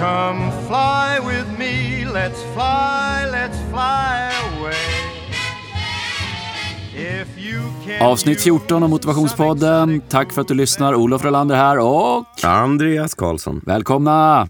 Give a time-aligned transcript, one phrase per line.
[0.00, 4.74] Come fly with me, let's fly, let's fly away.
[6.94, 10.00] If you can Avsnitt 14 av Motivationspodden.
[10.08, 10.94] Tack för att du lyssnar.
[10.94, 13.60] Olof Rolander här och Andreas Karlsson.
[13.66, 14.48] välkomna!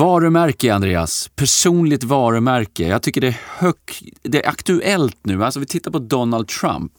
[0.00, 1.30] Varumärke, Andreas.
[1.36, 2.88] Personligt varumärke.
[2.88, 5.44] Jag tycker det är högt, det är aktuellt nu.
[5.44, 6.92] Alltså vi tittar på Donald Trump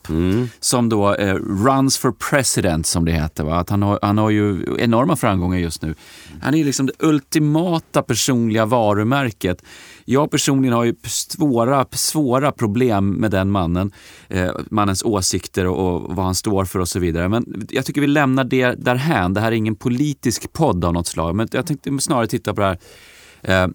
[0.60, 3.44] som då eh, runs for president som det heter.
[3.44, 3.56] Va?
[3.56, 5.94] Att han, har, han har ju enorma framgångar just nu.
[6.42, 9.62] Han är liksom det ultimata personliga varumärket.
[10.04, 13.92] Jag personligen har ju svåra, svåra problem med den mannen.
[14.28, 17.28] Eh, mannens åsikter och, och vad han står för och så vidare.
[17.28, 19.34] Men jag tycker vi lämnar det därhän.
[19.34, 21.34] Det här är ingen politisk podd av något slag.
[21.34, 23.70] Men jag tänkte snarare titta på det här eh,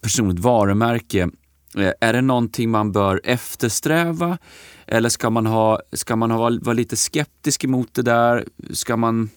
[0.00, 1.28] personligt varumärke.
[1.76, 4.38] Eh, är det någonting man bör eftersträva?
[4.86, 8.44] Eller ska man, ha, ska man ha, vara lite skeptisk emot det där?
[8.70, 9.30] Ska man,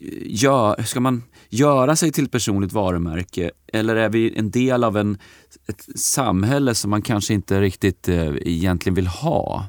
[0.00, 3.50] eh, ja, ska man göra sig till ett personligt varumärke?
[3.72, 5.18] Eller är vi en del av en,
[5.66, 9.66] ett samhälle som man kanske inte riktigt eh, egentligen vill ha?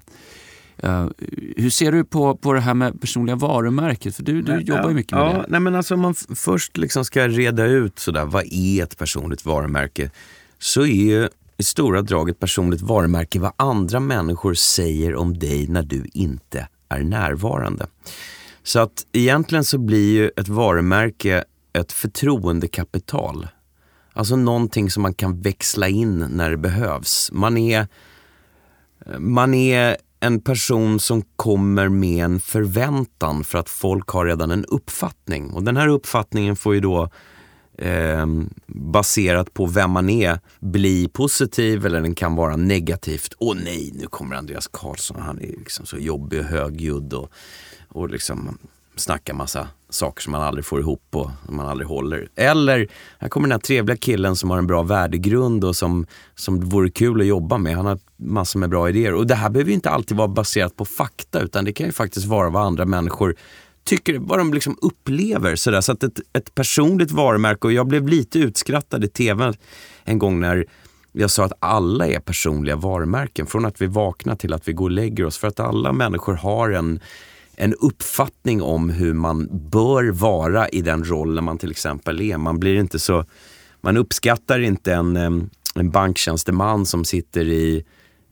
[0.77, 1.07] Eh,
[1.57, 4.15] hur ser du på, på det här med personliga varumärket?
[4.15, 5.45] För du, du jobbar ju mycket med ja, det.
[5.47, 9.45] Nej, men alltså, om man först liksom ska reda ut sådär, vad är ett personligt
[9.45, 10.11] varumärke?
[10.59, 15.67] Så är ju i stora drag ett personligt varumärke vad andra människor säger om dig
[15.67, 17.87] när du inte är närvarande.
[18.63, 21.43] Så att egentligen så blir ju ett varumärke
[21.73, 23.47] ett förtroendekapital.
[24.13, 27.29] Alltså någonting som man kan växla in när det behövs.
[27.33, 27.87] Man är,
[29.19, 34.65] man är en person som kommer med en förväntan för att folk har redan en
[34.65, 35.51] uppfattning.
[35.51, 37.09] Och den här uppfattningen får ju då
[37.77, 38.25] eh,
[38.67, 43.33] baserat på vem man är bli positiv eller den kan vara negativt.
[43.37, 47.31] Åh nej, nu kommer Andreas Karlsson, han är liksom så jobbig och högljudd och,
[47.87, 48.57] och liksom
[48.95, 52.27] snackar massa saker som man aldrig får ihop och som man aldrig håller.
[52.35, 52.87] Eller,
[53.19, 56.05] här kommer den här trevliga killen som har en bra värdegrund och som,
[56.35, 57.75] som vore kul att jobba med.
[57.75, 59.13] Han har massor med bra idéer.
[59.13, 61.91] Och det här behöver ju inte alltid vara baserat på fakta utan det kan ju
[61.91, 63.35] faktiskt vara vad andra människor
[63.83, 65.55] tycker, vad de liksom upplever.
[65.55, 65.81] Sådär.
[65.81, 69.53] Så att ett, ett personligt varumärke, och jag blev lite utskrattad i tv
[70.03, 70.65] en gång när
[71.11, 73.45] jag sa att alla är personliga varumärken.
[73.45, 75.37] Från att vi vaknar till att vi går och lägger oss.
[75.37, 76.99] För att alla människor har en,
[77.55, 82.37] en uppfattning om hur man bör vara i den rollen man till exempel är.
[82.37, 83.25] Man blir inte så,
[83.81, 85.17] man uppskattar inte en,
[85.75, 87.85] en banktjänsteman som sitter i,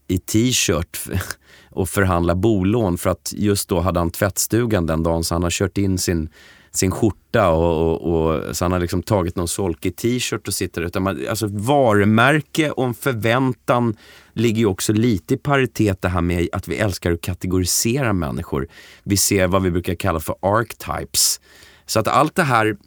[0.07, 0.99] i t-shirt
[1.69, 5.49] och förhandlar bolån för att just då hade han tvättstugan den dagen så han har
[5.49, 6.29] kört in sin,
[6.71, 10.81] sin skjorta och, och, och så han har liksom tagit någon solkig t-shirt och sitter
[10.81, 13.95] utan man, alltså varumärke och en förväntan
[14.33, 18.67] ligger ju också lite i paritet det här med att vi älskar att kategorisera människor.
[19.03, 21.41] Vi ser vad vi brukar kalla för archetypes.
[21.85, 22.77] Så att allt det här,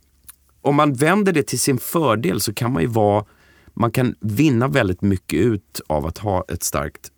[0.63, 3.25] om man vänder det till sin fördel så kan man ju vara,
[3.75, 7.11] man kan vinna väldigt mycket ut av att ha ett starkt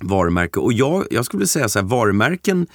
[0.00, 0.60] varumärke.
[0.60, 2.66] Och jag, jag skulle vilja säga så här, varumärken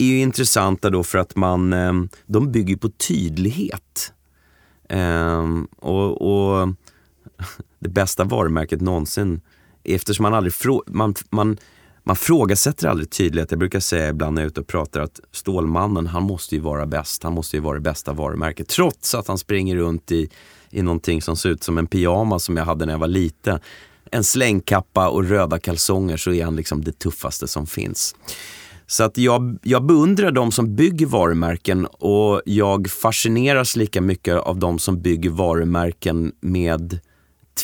[0.00, 1.92] är ju intressanta då för att man, eh,
[2.26, 4.12] de bygger på tydlighet.
[4.88, 6.68] Ehm, och, och
[7.78, 9.40] det bästa varumärket någonsin,
[9.84, 11.56] eftersom man aldrig frå, man, man,
[12.04, 13.50] man frågasätter aldrig tydlighet.
[13.50, 16.60] Jag brukar säga ibland när jag är ute och pratar att Stålmannen, han måste ju
[16.60, 17.22] vara bäst.
[17.22, 18.68] Han måste ju vara det bästa varumärket.
[18.68, 20.30] Trots att han springer runt i,
[20.70, 23.58] i någonting som ser ut som en pyjamas som jag hade när jag var liten.
[24.10, 28.14] En slängkappa och röda kalsonger så är han liksom det tuffaste som finns.
[28.90, 34.58] Så att jag, jag beundrar de som bygger varumärken och jag fascineras lika mycket av
[34.58, 36.98] de som bygger varumärken med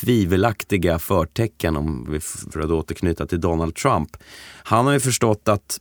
[0.00, 4.16] tvivelaktiga förtecken, om vi för att återknyta till Donald Trump.
[4.62, 5.80] Han har ju förstått att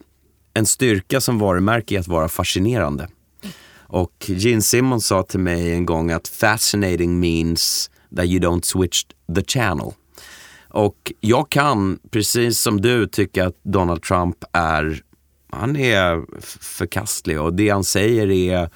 [0.53, 3.07] en styrka som varumärke är att vara fascinerande.
[3.77, 9.03] Och Gene Simmons sa till mig en gång att fascinating means that you don't switch
[9.35, 9.91] the channel.
[10.69, 15.01] Och jag kan, precis som du, tycka att Donald Trump är,
[15.55, 16.25] han är
[16.59, 18.69] förkastlig och det han säger är,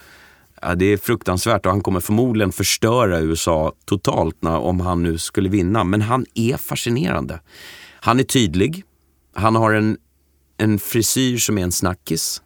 [0.61, 5.17] ja, det är fruktansvärt och han kommer förmodligen förstöra USA totalt när, om han nu
[5.17, 5.83] skulle vinna.
[5.83, 7.39] Men han är fascinerande.
[8.01, 8.83] Han är tydlig,
[9.33, 9.97] han har en,
[10.57, 12.41] en frisyr som är en snackis.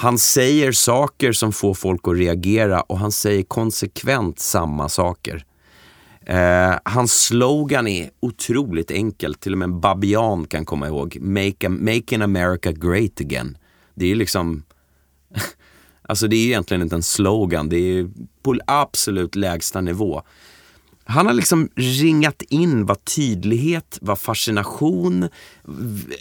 [0.00, 5.44] Han säger saker som får folk att reagera och han säger konsekvent samma saker.
[6.30, 11.18] Eh, hans slogan är otroligt enkel, till och med en babian kan komma ihåg.
[11.20, 13.58] Make, Making America Great Again.
[13.94, 14.62] Det är liksom,
[16.02, 18.10] alltså det är egentligen inte en slogan, det är
[18.42, 20.22] på absolut lägsta nivå.
[21.04, 25.28] Han har liksom ringat in vad tydlighet, vad fascination,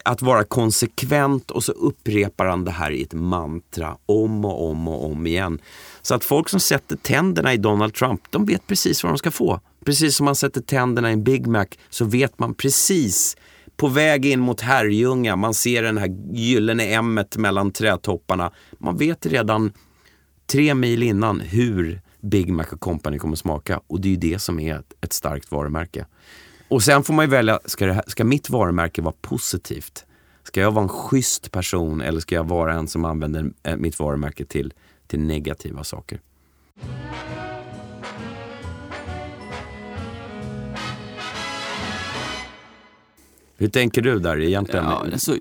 [0.05, 4.87] att vara konsekvent och så upprepar han det här i ett mantra om och om
[4.87, 5.59] och om igen.
[6.01, 9.31] Så att folk som sätter tänderna i Donald Trump, de vet precis vad de ska
[9.31, 9.59] få.
[9.89, 13.37] Precis som man sätter tänderna i en Big Mac så vet man precis
[13.77, 18.51] på väg in mot Herrljunga, man ser den här gyllene m mellan trädtopparna.
[18.77, 19.73] Man vet redan
[20.51, 24.59] tre mil innan hur Big Mac Company kommer smaka och det är ju det som
[24.59, 26.05] är ett, starkt varumärke.
[26.67, 30.05] Och sen får man ju välja, ska, det här, ska mitt varumärke vara positivt?
[30.43, 33.99] Ska jag vara en schysst person eller ska jag vara en som använder eh, mitt
[33.99, 34.73] varumärke till,
[35.07, 36.19] till negativa saker?
[43.59, 44.85] Hur tänker du där egentligen?
[44.85, 45.37] Ja, alltså,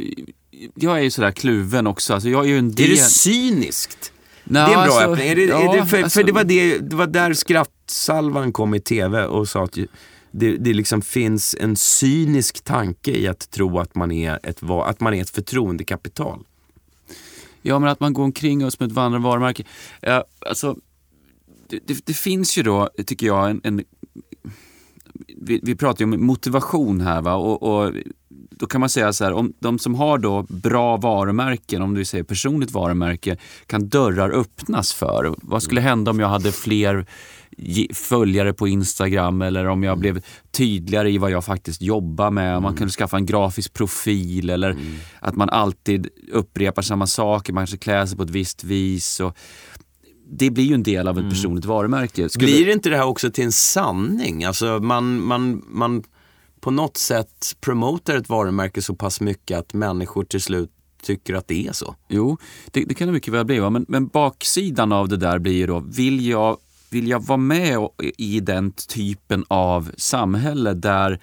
[0.75, 2.15] jag är ju sådär kluven också.
[2.15, 2.87] Alltså, jag är ju en del...
[2.87, 4.13] Är det cyniskt?
[4.45, 5.29] Nå, det är en bra alltså, öppning.
[5.29, 8.53] Är det, ja, är det, för, alltså- för det, var det, det var där skrattsalvan
[8.53, 9.79] kom i tv och sa att
[10.31, 15.01] det, det liksom finns en cynisk tanke i att tro att man är ett, att
[15.01, 16.45] man är ett förtroendekapital.
[17.63, 19.65] Ja, men att man går omkring och som ett vandrande varumärke.
[20.01, 20.77] Ja, alltså,
[21.69, 23.61] det, det, det finns ju då, tycker jag, en...
[23.65, 23.85] en
[25.37, 27.35] vi, vi pratar ju om motivation här va?
[27.35, 27.93] Och, och
[28.51, 32.05] då kan man säga så här, om de som har då bra varumärken, om du
[32.05, 33.37] säger personligt varumärke,
[33.67, 35.35] kan dörrar öppnas för.
[35.43, 37.07] Vad skulle hända om jag hade fler
[37.95, 42.57] följare på Instagram eller om jag blev tydligare i vad jag faktiskt jobbar med.
[42.57, 44.77] Om Man kunde skaffa en grafisk profil eller
[45.21, 49.21] att man alltid upprepar samma saker, man kanske klär sig på ett visst vis.
[49.21, 49.37] Och
[50.31, 52.29] det blir ju en del av ett personligt varumärke.
[52.29, 54.45] Skulle- Blir inte det här också till en sanning?
[54.45, 56.03] Alltså man, man, man
[56.61, 60.71] på något sätt promotar ett varumärke så pass mycket att människor till slut
[61.03, 61.95] tycker att det är så.
[62.09, 62.39] Jo,
[62.71, 63.61] det, det kan det mycket väl bli.
[63.71, 66.57] Men, men baksidan av det där blir ju då, vill jag,
[66.91, 71.21] vill jag vara med och- i den typen av samhälle där,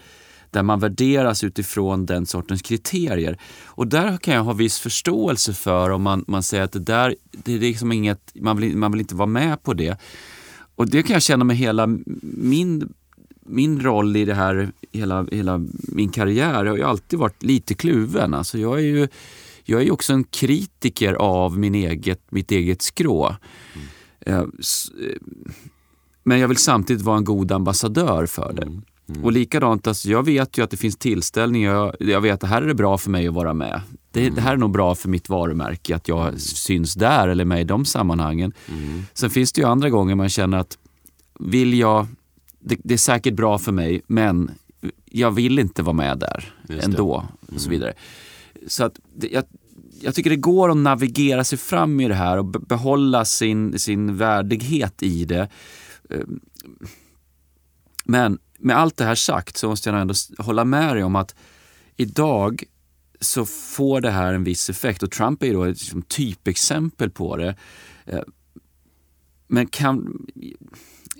[0.51, 3.37] där man värderas utifrån den sortens kriterier?
[3.65, 7.15] Och där kan jag ha viss förståelse för om man, man säger att det där,
[7.31, 9.97] det är liksom inget, man vill, man vill inte vara med på det.
[10.75, 11.87] Och det kan jag känna med hela
[12.21, 12.93] min,
[13.45, 16.65] min roll i det här, hela, hela min karriär.
[16.65, 18.33] Jag har ju alltid varit lite kluven.
[18.33, 19.07] Alltså jag är ju
[19.67, 23.35] jag är också en kritiker av min eget, mitt eget skrå.
[24.19, 25.17] Eh, s- eh,
[26.23, 28.81] Men jag vill samtidigt vara en god ambassadör för det.
[29.23, 32.47] Och likadant, alltså, jag vet ju att det finns tillställningar, jag, jag vet att det
[32.47, 33.81] här är det bra för mig att vara med.
[34.11, 37.61] Det, det här är nog bra för mitt varumärke, att jag syns där eller med
[37.61, 38.53] i de sammanhangen.
[39.13, 40.77] Sen finns det ju andra gånger man känner att
[41.39, 42.07] vill jag,
[42.59, 44.51] det, det är säkert bra för mig, men
[45.05, 47.27] jag vill inte vara med där Just ändå.
[47.55, 47.93] Och så vidare.
[48.67, 49.43] Så att det, jag,
[50.01, 53.79] jag tycker det går att navigera sig fram i det här och be- behålla sin,
[53.79, 55.49] sin värdighet i det.
[58.05, 61.15] Men med allt det här sagt så måste jag nog ändå hålla med dig om
[61.15, 61.35] att
[61.95, 62.63] idag
[63.19, 67.09] så får det här en viss effekt och Trump är ju då ett liksom, typexempel
[67.09, 67.55] på det.
[68.05, 68.21] Eh,
[69.47, 70.25] men kan,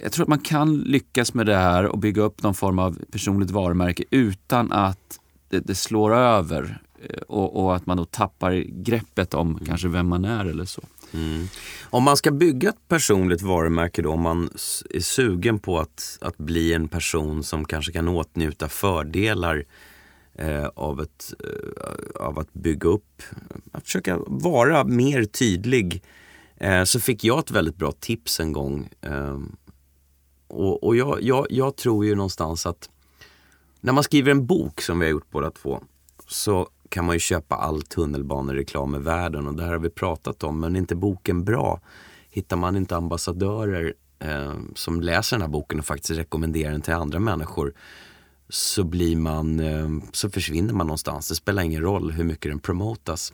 [0.02, 3.00] jag tror att man kan lyckas med det här och bygga upp någon form av
[3.12, 6.82] personligt varumärke utan att det, det slår över
[7.28, 8.54] och, och att man då tappar
[8.84, 10.82] greppet om kanske vem man är eller så.
[11.84, 14.50] Om man ska bygga ett personligt varumärke då, om man
[14.90, 19.66] är sugen på att, att bli en person som kanske kan åtnjuta fördelar
[20.36, 23.22] eh, av, ett, eh, av att bygga upp,
[23.72, 26.04] att försöka vara mer tydlig,
[26.58, 28.90] eh, så fick jag ett väldigt bra tips en gång.
[29.02, 29.40] Eh,
[30.48, 32.90] och och jag, jag, jag tror ju någonstans att
[33.82, 35.84] när man skriver en bok som vi har gjort båda två
[36.28, 40.44] så kan man ju köpa all tunnelbanereklam i världen och det här har vi pratat
[40.44, 40.60] om.
[40.60, 41.82] Men är inte boken bra,
[42.30, 46.94] hittar man inte ambassadörer eh, som läser den här boken och faktiskt rekommenderar den till
[46.94, 47.74] andra människor
[48.50, 51.30] så blir man, eh, så försvinner man någonstans.
[51.30, 53.34] Det spelar ingen roll hur mycket den promotas.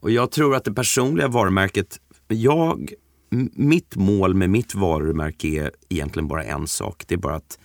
[0.00, 2.92] Och jag tror att det personliga varumärket, jag,
[3.54, 7.04] mitt mål med mitt varumärke är egentligen bara en sak.
[7.06, 7.58] Det är bara att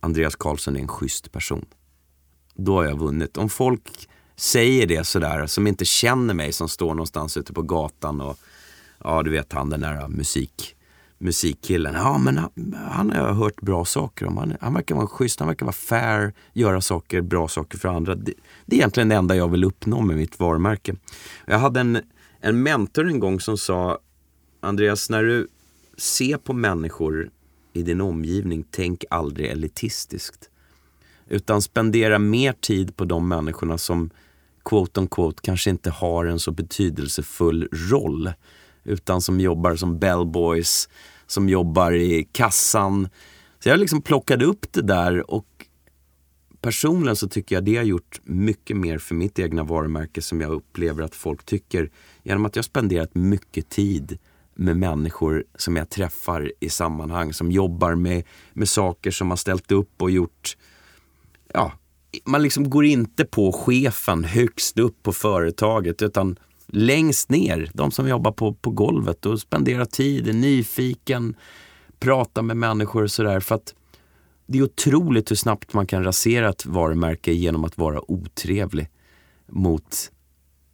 [0.00, 1.64] Andreas Karlsson är en schysst person.
[2.54, 3.36] Då har jag vunnit.
[3.36, 8.20] Om folk säger det sådär, som inte känner mig, som står någonstans ute på gatan
[8.20, 8.38] och
[9.04, 10.76] ja, du vet han den där musik,
[11.18, 11.94] musikkillen.
[11.94, 14.36] Ja, men han, han har jag hört bra saker om.
[14.36, 18.14] Han, han verkar vara schysst, han verkar vara fair, göra saker, bra saker för andra.
[18.14, 18.32] Det,
[18.66, 20.94] det är egentligen det enda jag vill uppnå med mitt varumärke.
[21.46, 21.98] Jag hade en,
[22.40, 23.98] en mentor en gång som sa,
[24.60, 25.48] Andreas, när du
[25.98, 27.30] ser på människor
[27.72, 30.50] i din omgivning, tänk aldrig elitistiskt.
[31.28, 34.10] Utan spendera mer tid på de människorna som
[34.64, 38.32] quote on quote kanske inte har en så betydelsefull roll.
[38.84, 40.88] Utan som jobbar som bellboys,
[41.26, 43.08] som jobbar i kassan,
[43.58, 45.46] Så jag liksom plockade upp det där och
[46.60, 50.52] personligen så tycker jag det har gjort mycket mer för mitt egna varumärke som jag
[50.52, 51.90] upplever att folk tycker
[52.22, 54.18] genom att jag spenderat mycket tid
[54.54, 59.72] med människor som jag träffar i sammanhang som jobbar med, med saker som har ställt
[59.72, 60.56] upp och gjort
[61.52, 61.72] ja,
[62.24, 68.08] man liksom går inte på chefen högst upp på företaget utan längst ner, de som
[68.08, 71.36] jobbar på, på golvet och spenderar tid, är nyfiken,
[71.98, 73.40] pratar med människor och sådär.
[73.40, 73.74] För att
[74.46, 78.88] det är otroligt hur snabbt man kan rasera ett varumärke genom att vara otrevlig
[79.46, 80.10] mot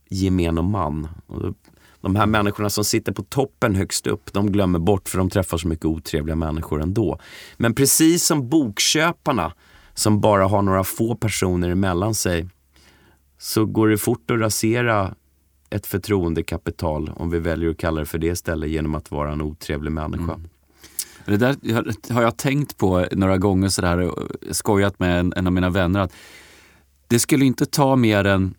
[0.09, 1.09] gemene man.
[1.27, 1.55] Och
[2.01, 5.59] de här människorna som sitter på toppen högst upp, de glömmer bort för de träffar
[5.59, 7.19] så mycket otrevliga människor ändå.
[7.57, 9.53] Men precis som bokköparna
[10.01, 12.47] som bara har några få personer emellan sig
[13.39, 15.15] så går det fort att rasera
[15.71, 19.43] ett förtroendekapital, om vi väljer att kalla det för det istället, genom att vara en
[19.43, 20.35] otrevlig människa.
[20.35, 20.49] Mm.
[21.25, 25.53] Det där har jag tänkt på några gånger sådär och skojat med en, en av
[25.53, 26.01] mina vänner.
[26.01, 26.13] att
[27.09, 28.55] Det skulle inte ta mer än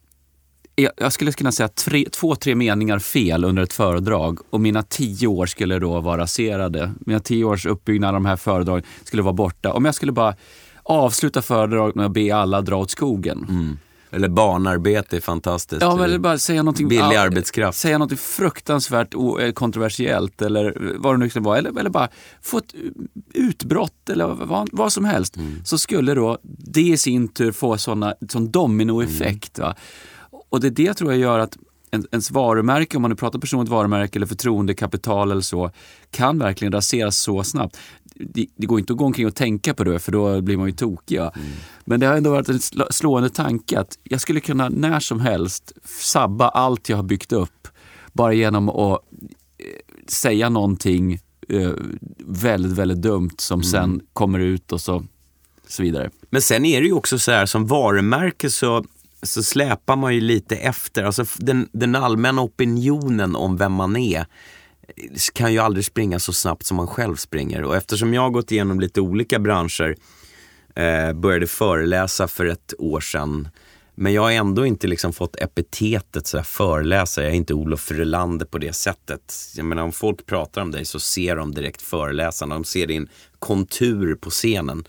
[0.76, 5.28] jag skulle kunna säga tre, två, tre meningar fel under ett föredrag och mina tio
[5.28, 6.92] år skulle då vara raserade.
[7.00, 9.74] Mina tio års uppbyggnad av de här föredragen skulle vara borta.
[9.74, 10.36] Om jag skulle bara
[10.92, 13.46] avsluta föredraget med att be alla dra åt skogen.
[13.50, 13.78] Mm.
[14.14, 15.82] Eller barnarbete är fantastiskt.
[15.82, 17.78] Ja, eller bara säga någonting, Billig arbetskraft.
[17.78, 21.58] Säga någonting fruktansvärt eh, kontroversiellt eller vad det nu kan vara.
[21.58, 22.10] Eller, eller bara
[22.42, 22.74] få ett
[23.34, 25.38] utbrott eller vad, vad som helst.
[25.38, 25.62] Mm.
[25.66, 29.60] Så skulle då det i sin tur få såna, sån dominoeffekt.
[29.60, 29.74] Mm.
[30.50, 31.58] Och det är det tror jag gör att
[32.12, 35.72] ens varumärke, om man nu pratar personligt varumärke eller förtroendekapital eller så,
[36.12, 37.78] kan verkligen raseras så snabbt.
[38.30, 40.68] Det, det, går inte att gå omkring och tänka på det för då blir man
[40.68, 41.18] ju tokig.
[41.18, 41.32] Mm.
[41.86, 42.60] Men det har ändå varit en
[42.90, 47.68] slående tanke att jag skulle kunna när som helst sabba allt jag har byggt upp
[48.14, 49.00] bara genom att
[49.58, 49.66] eh,
[50.08, 51.72] säga någonting eh,
[52.26, 53.72] väldigt, väldigt dumt som mm.
[53.72, 55.04] sen kommer ut och så,
[55.68, 56.10] så vidare.
[56.30, 58.86] Men sen är det ju också så här som varumärke så
[59.24, 61.04] så släpar man ju lite efter.
[61.04, 64.26] Alltså den, den allmänna opinionen om vem man är
[65.34, 67.64] kan ju aldrig springa så snabbt som man själv springer.
[67.64, 69.96] Och eftersom jag har gått igenom lite olika branscher,
[70.76, 73.50] eh, började föreläsa för ett år sedan.
[73.96, 77.26] Men jag har ändå inte liksom fått epitetet så föreläsare.
[77.26, 79.36] Jag är inte Olof Frölander på det sättet.
[79.56, 82.50] Jag menar om folk pratar om dig så ser de direkt föreläsaren.
[82.50, 84.84] De ser din kontur på scenen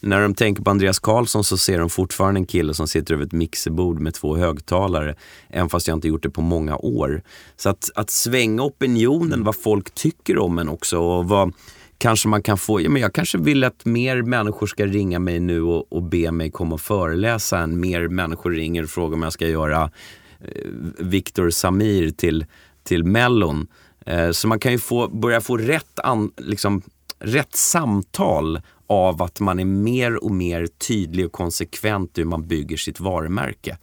[0.00, 3.24] när de tänker på Andreas Karlsson så ser de fortfarande en kille som sitter över
[3.24, 5.14] ett mixerbord med två högtalare.
[5.48, 7.22] Även fast jag inte gjort det på många år.
[7.56, 11.52] Så att, att svänga opinionen, vad folk tycker om en också och vad
[11.98, 15.40] kanske man kan få, ja, men jag kanske vill att mer människor ska ringa mig
[15.40, 19.22] nu och, och be mig komma och föreläsa än mer människor ringer och frågar om
[19.22, 19.90] jag ska göra
[20.40, 20.48] eh,
[20.98, 22.46] Viktor Samir till,
[22.82, 23.66] till Mellon.
[24.06, 26.82] Eh, så man kan ju få, börja få rätt, an, liksom,
[27.18, 32.76] rätt samtal av att man är mer och mer tydlig och konsekvent hur man bygger
[32.76, 33.78] sitt varumärke.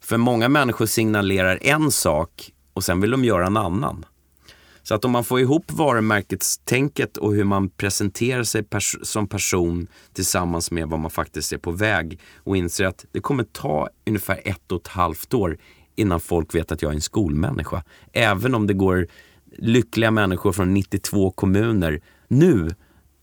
[0.00, 4.06] För många människor signalerar en sak och sen vill de göra en annan.
[4.82, 9.86] Så att om man får ihop varumärkestänket och hur man presenterar sig pers som person
[10.12, 14.40] tillsammans med vad man faktiskt är på väg och inser att det kommer ta ungefär
[14.44, 15.58] ett och ett halvt år
[15.96, 17.84] innan folk vet att jag är en skolmänniska.
[18.12, 19.06] Även om det går
[19.56, 22.74] lyckliga människor från 92 kommuner nu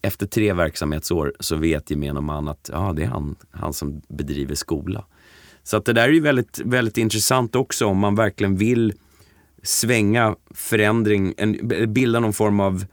[0.02, 4.56] efter tre verksamhetsår så vet gemene man att ja, det är han, han som bedriver
[4.56, 5.06] skola.
[5.64, 8.94] Så att det där är ju väldigt, väldigt intressant också om man verkligen vill
[9.64, 12.86] svänga förändring, en, bilda någon form av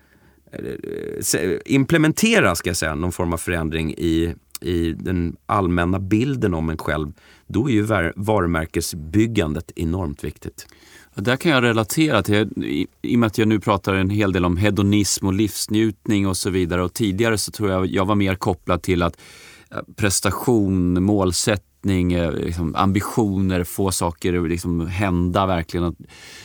[0.52, 6.70] eh, implementera ska jag säga, någon form av förändring i, i den allmänna bilden om
[6.70, 7.12] en själv.
[7.46, 7.82] Då är ju
[8.16, 10.66] varumärkesbyggandet enormt viktigt.
[11.14, 14.33] Där kan jag relatera till, i, i och med att jag nu pratar en hel
[14.33, 16.83] del om hedonism och livsnjutning och så vidare.
[16.83, 19.21] Och tidigare så tror jag jag var mer kopplad till att
[19.71, 25.97] eh, prestation, målsättning, eh, liksom ambitioner, få saker liksom hända verkligen,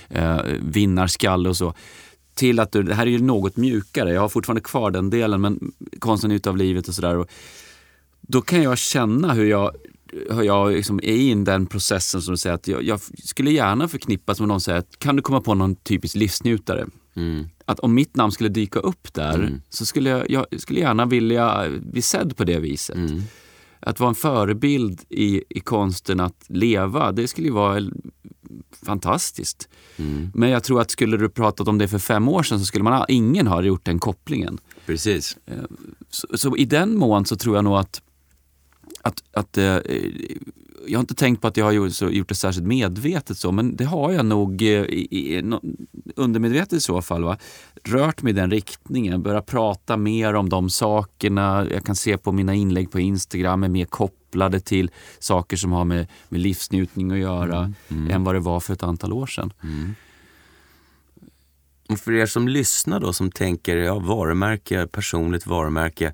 [0.09, 1.73] eh, vinnarskalle och så.
[2.33, 4.13] Till att det här är ju något mjukare.
[4.13, 7.25] Jag har fortfarande kvar den delen, men konsten utav livet och sådär.
[8.21, 9.71] Då kan jag känna hur jag
[10.43, 14.39] jag liksom är i den processen som du säger att jag, jag, skulle gärna förknippas
[14.39, 16.87] med någon säger att kan du komma på någon typisk livsnjutare?
[17.15, 17.47] Mm.
[17.65, 19.61] Att om mitt namn skulle dyka upp där mm.
[19.69, 22.95] så skulle jag, jag, skulle gärna vilja bli sedd på det viset.
[22.95, 23.21] Mm.
[23.79, 27.81] Att vara en förebild i, i konsten att leva, det skulle ju vara
[28.85, 29.69] fantastiskt.
[29.97, 30.31] Mm.
[30.33, 32.83] Men jag tror att skulle du pratat om det för fem år sedan så skulle
[32.83, 34.57] man, ingen ha gjort den kopplingen.
[34.85, 35.37] Precis.
[36.09, 38.01] Så, så i den mån så tror jag nog att
[39.09, 39.77] att, att eh,
[40.87, 43.51] jag har inte tänkt på att jag har gjort, så, gjort det särskilt medvetet så,
[43.51, 45.61] men det har jag nog eh, i, no,
[46.15, 47.23] undermedvetet i så fall.
[47.23, 47.37] Va?
[47.83, 51.67] Rört mig i den riktningen, börjat prata mer om de sakerna.
[51.71, 55.85] Jag kan se på mina inlägg på Instagram är mer kopplade till saker som har
[55.85, 57.73] med, med livsnjutning att göra mm.
[57.89, 58.11] Mm.
[58.11, 59.53] än vad det var för ett antal år sedan.
[59.63, 59.95] Mm.
[61.89, 66.13] Och för er som lyssnar då, som tänker ja, varumärke, personligt varumärke.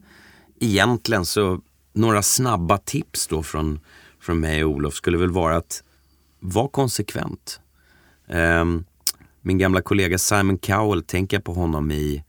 [0.60, 1.62] Egentligen så,
[1.96, 3.80] några snabba tips då från,
[4.20, 5.84] från mig och Olof skulle väl vara att
[6.40, 7.60] vara konsekvent.
[8.28, 8.86] Um,
[9.42, 12.24] min gamla kollega Simon Cowell, tänker jag på honom i,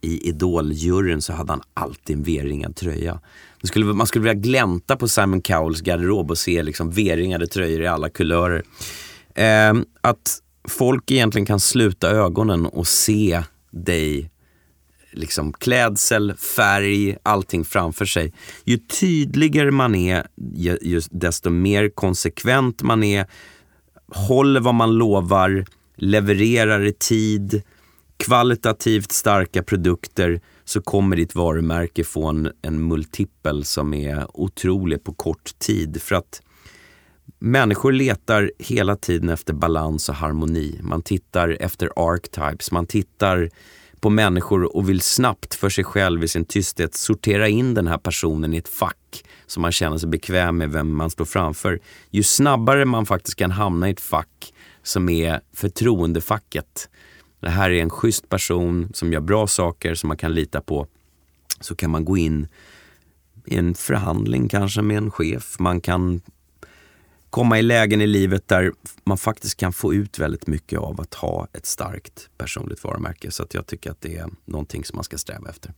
[0.00, 3.12] i Idol-juryn så hade han alltid en V-ringad tröja.
[3.62, 7.82] Man skulle, man skulle vilja glänta på Simon Cowells garderob och se liksom V-ringade tröjor
[7.82, 8.62] i alla kulörer.
[9.70, 14.30] Um, att folk egentligen kan sluta ögonen och se dig
[15.14, 18.32] liksom klädsel, färg, allting framför sig.
[18.64, 20.26] Ju tydligare man är,
[20.82, 23.26] just desto mer konsekvent man är,
[24.08, 25.64] håller vad man lovar,
[25.96, 27.62] levererar i tid,
[28.16, 35.12] kvalitativt starka produkter så kommer ditt varumärke få en, en multipel som är otrolig på
[35.12, 36.02] kort tid.
[36.02, 36.42] För att
[37.38, 40.80] Människor letar hela tiden efter balans och harmoni.
[40.82, 43.50] Man tittar efter archetypes, man tittar
[44.04, 47.98] på människor och vill snabbt för sig själv i sin tysthet sortera in den här
[47.98, 51.80] personen i ett fack som man känner sig bekväm med vem man står framför.
[52.10, 56.88] Ju snabbare man faktiskt kan hamna i ett fack som är förtroendefacket.
[57.40, 60.86] Det här är en schysst person som gör bra saker som man kan lita på.
[61.60, 62.48] Så kan man gå in
[63.46, 65.58] i en förhandling kanske med en chef.
[65.58, 66.20] Man kan
[67.34, 68.72] komma i lägen i livet där
[69.04, 73.30] man faktiskt kan få ut väldigt mycket av att ha ett starkt personligt varumärke.
[73.30, 75.72] Så att jag tycker att det är någonting som man ska sträva efter.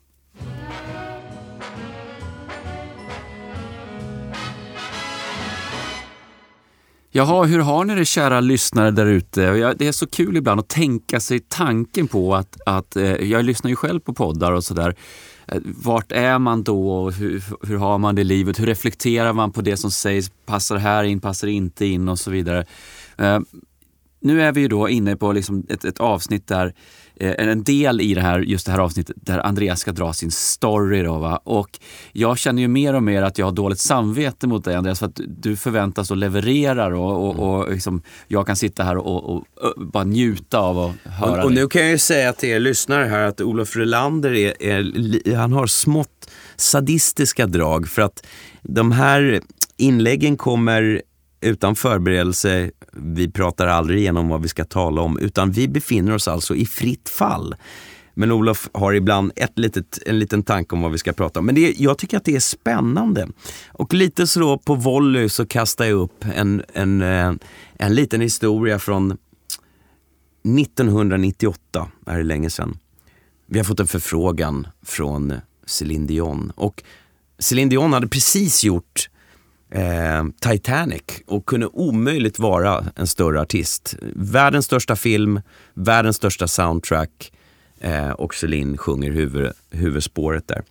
[7.17, 9.75] Jaha, hur har ni det kära lyssnare där ute?
[9.75, 13.71] Det är så kul ibland att tänka sig tanken på att, att eh, jag lyssnar
[13.71, 14.95] ju själv på poddar och sådär.
[15.49, 18.61] Eh, vart är man då och hur, hur har man det i livet?
[18.61, 20.31] Hur reflekterar man på det som sägs?
[20.47, 22.65] Passar här in, passar inte in och så vidare.
[23.19, 23.41] Eh,
[24.21, 26.75] nu är vi ju då inne på liksom ett, ett avsnitt där
[27.21, 31.03] en del i det här, just det här avsnittet där Andreas ska dra sin story.
[31.03, 31.41] Då, va?
[31.45, 31.79] Och
[32.13, 35.07] jag känner ju mer och mer att jag har dåligt samvete mot dig Andreas för
[35.07, 39.45] att du förväntas och levererar och, och, och liksom, jag kan sitta här och, och,
[39.77, 43.25] bara njuta av att höra och, nu kan jag ju säga till er lyssnare här
[43.25, 48.27] att Olof Relander är, är, han har smått sadistiska drag för att
[48.63, 49.41] de här
[49.77, 51.03] inläggen kommer
[51.47, 56.29] utan förberedelse, vi pratar aldrig igenom vad vi ska tala om, utan vi befinner oss
[56.29, 57.55] alltså i fritt fall.
[58.15, 61.47] Men Olof har ibland ett litet, en liten tanke om vad vi ska prata om.
[61.47, 63.29] Men det, jag tycker att det är spännande.
[63.69, 67.39] Och lite så på volley så kastar jag upp en, en, en,
[67.79, 69.19] en liten historia från
[70.59, 72.79] 1998, är det länge sedan.
[73.47, 75.35] Vi har fått en förfrågan från
[75.67, 76.53] Céline Dion.
[76.57, 76.83] Och
[77.39, 79.09] Céline Dion hade precis gjort
[79.71, 83.95] eh, Titanic och kunde omöjligt vara en större artist.
[84.15, 85.41] Världens största film,
[85.75, 87.33] världens största soundtrack
[87.81, 90.63] eh, och Celine sjunger huvud, huvudspåret där.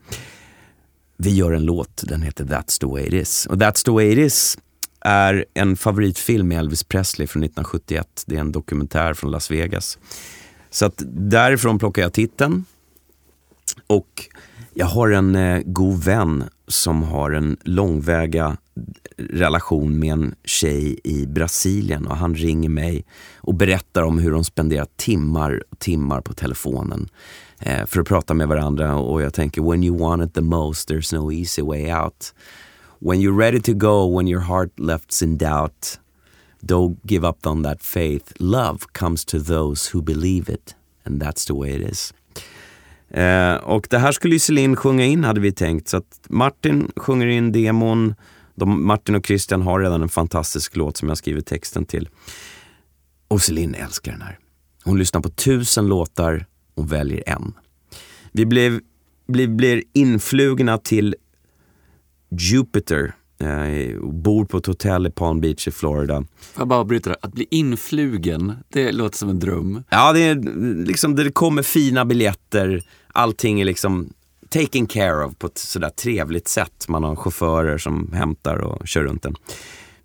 [1.18, 3.46] Vi gör en låt, den heter That's the way it is.
[3.46, 4.58] Och That's the way it is
[5.00, 8.24] är en favoritfilm med Elvis Presley från 1971.
[8.26, 9.98] Det är en dokumentär från Las Vegas.
[10.70, 12.66] Så att därifrån plockar jag titeln.
[13.88, 14.30] Och
[14.74, 18.58] jag har en eh, god vän som har en långväga
[19.18, 23.06] relation med en tjej i Brasilien och han ringer mig
[23.38, 27.10] och berättar om hur de spenderar timmar och timmar på telefonen
[27.60, 30.90] eh, för att prata med varandra och jag tänker when you want it the most
[30.90, 32.34] there's no easy way out.
[33.00, 36.00] When you're ready to go, when your heart left's in doubt
[36.62, 38.34] don't give up on that faith.
[38.40, 40.76] Love comes to those who believe it
[41.06, 42.14] and that's the way it is.
[43.16, 45.88] Eh, och det här skulle ju Celine sjunga in hade vi tänkt.
[45.88, 48.16] Så att Martin sjunger in demon.
[48.56, 52.10] De, Martin och Christian har redan en fantastisk låt som jag skriver texten till.
[53.28, 54.40] Och Celine älskar den här.
[54.84, 57.54] Hon lyssnar på tusen låtar och väljer en.
[58.32, 58.80] Vi blev,
[59.28, 61.16] blev, blir influgna till
[62.40, 66.16] Jupiter eh, bor på ett hotell i Palm Beach i Florida.
[66.40, 69.84] Får jag bara bryta Att bli influgen, det låter som en dröm.
[69.90, 70.36] Ja, det, är
[70.86, 72.84] liksom, det kommer fina biljetter.
[73.16, 74.14] Allting är liksom
[74.50, 76.88] taken care of på ett sådär trevligt sätt.
[76.88, 79.36] Man har chaufförer som hämtar och kör runt en.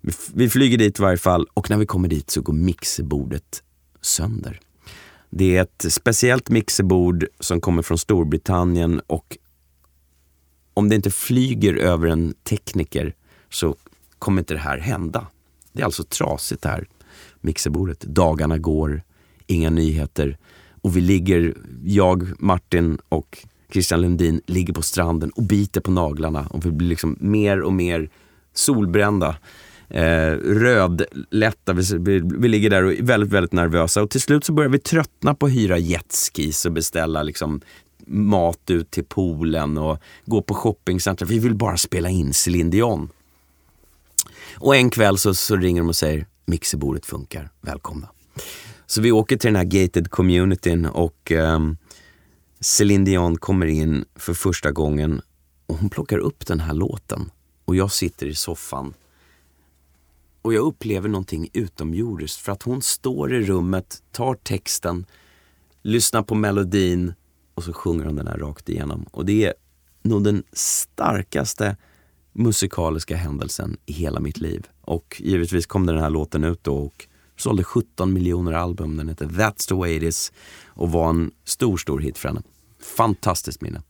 [0.01, 3.63] Vi, vi flyger dit i varje fall och när vi kommer dit så går mixerbordet
[4.01, 4.59] sönder.
[5.29, 9.37] Det är ett speciellt mixerbord som kommer från Storbritannien och
[10.73, 13.15] om det inte flyger över en tekniker
[13.49, 13.75] så
[14.19, 15.27] kommer inte det här hända.
[15.71, 16.87] Det är alltså trasigt det här
[17.41, 17.99] mixerbordet.
[17.99, 19.03] Dagarna går,
[19.47, 20.37] inga nyheter.
[20.81, 23.37] Och vi ligger, jag, Martin och
[23.71, 27.73] Christian Lundin ligger på stranden och biter på naglarna och vi blir liksom mer och
[27.73, 28.09] mer
[28.53, 29.35] solbrända.
[29.89, 34.43] Eh, rödlätta, vi, vi, vi, ligger där och är väldigt, väldigt nervösa och till slut
[34.43, 37.61] så börjar vi tröttna på att hyra jetskis och beställa liksom
[38.07, 41.25] mat ut till poolen och gå på shoppingcenter.
[41.25, 43.09] Vi vill bara spela in Céline Dion.
[44.55, 48.07] Och en kväll så, så ringer de och säger mixerbordet funkar, välkomna.
[48.91, 51.77] Så vi åker till den här gated communityn och ehm, um,
[52.59, 55.21] Céline Dion kommer in för första gången
[55.65, 57.31] och hon plockar upp den här låten.
[57.65, 58.93] Och jag sitter i soffan
[60.41, 65.05] och jag upplever någonting utomjordiskt för att hon står i rummet, tar texten,
[65.81, 67.13] lyssnar på melodin
[67.53, 69.05] och så sjunger hon den här rakt igenom.
[69.11, 69.53] Och det är
[70.01, 71.77] nog den starkaste
[72.31, 74.67] musikaliska händelsen i hela mitt liv.
[74.81, 77.07] Och givetvis kom den här låten ut då och
[77.41, 78.97] sålde 17 miljoner album.
[78.97, 80.31] Den heter That's the way it is
[80.67, 82.41] och var en stor, stor hit för henne.
[82.97, 83.81] Fantastiskt minne.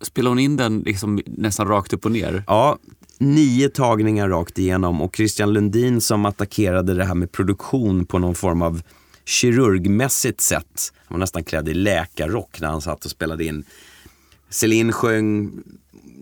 [0.00, 2.44] Spelade hon in den liksom nästan rakt upp och ner?
[2.46, 2.78] Ja,
[3.18, 8.34] nio tagningar rakt igenom och Christian Lundin som attackerade det här med produktion på någon
[8.34, 8.82] form av
[9.24, 10.92] kirurgmässigt sätt.
[10.96, 13.64] Han var nästan klädd i läkarrock när han satt och spelade in.
[14.50, 15.52] Celine sjöng,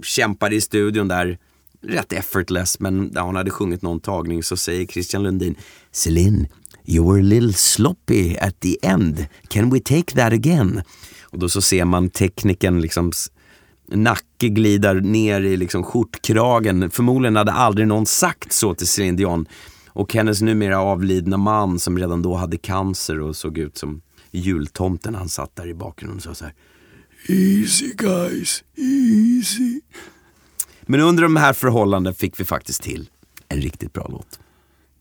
[0.03, 1.39] kämpade i studion där,
[1.83, 5.55] rätt effortless, men när hon hade sjungit någon tagning så säger Christian Lundin,
[5.93, 6.47] Celine,
[6.85, 9.27] you were a little sloppy at the end.
[9.49, 10.83] Can we take that again?
[11.23, 13.13] Och då så ser man tekniken liksom
[13.89, 16.91] nacke glider ner i liksom skjortkragen.
[16.91, 19.47] Förmodligen hade aldrig någon sagt så till Céline Dion.
[19.87, 25.15] Och hennes numera avlidna man som redan då hade cancer och såg ut som jultomten.
[25.15, 26.55] Han satt där i bakgrunden och sa så här.
[27.29, 29.81] Easy guys, easy.
[30.93, 33.09] Men under de här förhållandena fick vi faktiskt till
[33.49, 34.41] en riktigt bra låt.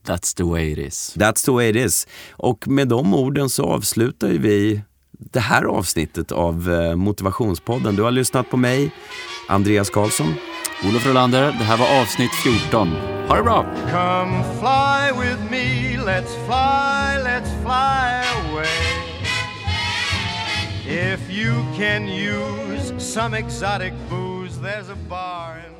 [0.06, 1.16] That's the way it is.
[1.16, 2.06] That's the way it is.
[2.30, 4.82] Och med de orden så avslutar vi
[5.18, 7.96] det här avsnittet av eh, Motivationspodden.
[7.96, 8.90] Du har lyssnat på mig,
[9.48, 10.34] Andreas Karlsson.
[10.88, 12.88] Olof Rolander, det här var avsnitt 14.
[13.28, 13.62] Ha det bra!
[13.90, 18.66] Come fly with me, let's fly, let's fly away.
[20.86, 25.71] If you can use some exotic booze, there's a bar in